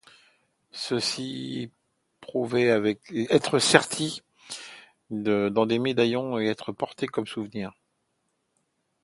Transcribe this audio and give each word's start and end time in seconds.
Ceux-ci 0.71 1.69
pouvaient 2.21 2.97
être 3.29 3.59
sertis 3.59 4.23
dans 5.11 5.67
des 5.67 5.77
médaillons 5.77 6.39
et 6.39 6.45
être 6.47 6.71
portés 6.71 7.05
comme 7.05 7.27
souvenirs. 7.27 7.79